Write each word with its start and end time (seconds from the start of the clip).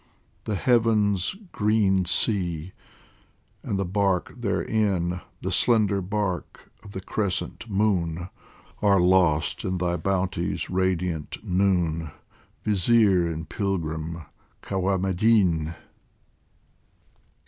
The 0.45 0.55
heavens' 0.55 1.35
green 1.51 2.05
sea 2.05 2.71
and 3.61 3.77
the 3.77 3.85
bark 3.85 4.33
therein, 4.35 5.21
The 5.43 5.51
slender 5.51 6.01
bark 6.01 6.71
of 6.81 6.93
the 6.93 7.01
crescent 7.01 7.69
moon, 7.69 8.27
Are 8.81 8.99
lost 8.99 9.63
in 9.63 9.77
thy 9.77 9.97
bounty's 9.97 10.71
radiant 10.71 11.37
noon, 11.45 12.09
Vizir 12.63 13.27
and 13.27 13.47
pilgrim, 13.47 14.23
Kawameddin 14.63 15.75